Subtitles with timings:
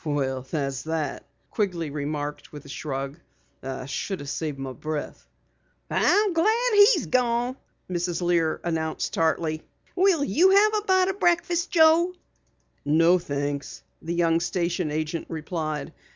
[0.03, 3.19] "Well, that's that," Quigley remarked with a shrug.
[3.61, 5.27] "I should have saved my breath."
[5.91, 7.55] "I'm glad he's gone,"
[7.87, 8.19] Mrs.
[8.19, 9.61] Lear announced tartly.
[9.95, 12.15] "Will you have a bite o' breakfast, Joe?"
[12.83, 15.93] "No, thanks," the young station agent replied.